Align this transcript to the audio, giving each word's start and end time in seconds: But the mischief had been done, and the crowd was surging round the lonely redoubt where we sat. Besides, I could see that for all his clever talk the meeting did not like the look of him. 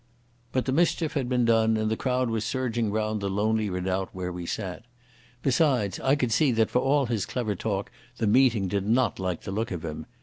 But 0.51 0.65
the 0.65 0.71
mischief 0.71 1.13
had 1.13 1.29
been 1.29 1.45
done, 1.45 1.77
and 1.77 1.91
the 1.91 1.95
crowd 1.95 2.31
was 2.31 2.43
surging 2.43 2.89
round 2.89 3.21
the 3.21 3.29
lonely 3.29 3.69
redoubt 3.69 4.09
where 4.13 4.31
we 4.31 4.47
sat. 4.47 4.83
Besides, 5.43 5.99
I 5.99 6.15
could 6.15 6.31
see 6.31 6.51
that 6.53 6.71
for 6.71 6.79
all 6.79 7.05
his 7.05 7.27
clever 7.27 7.53
talk 7.53 7.91
the 8.17 8.25
meeting 8.25 8.67
did 8.67 8.87
not 8.87 9.19
like 9.19 9.43
the 9.43 9.51
look 9.51 9.69
of 9.69 9.85
him. 9.85 10.07